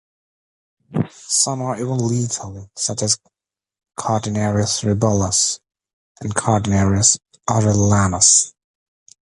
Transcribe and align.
Some 1.11 1.61
are 1.61 1.75
even 1.79 1.99
lethal, 2.07 2.71
such 2.75 3.03
as 3.03 3.19
"Cortinarius 3.99 4.83
rubellus" 4.83 5.59
and 6.21 6.33
"Cortinarius 6.33 7.19
orellanus". 7.47 8.51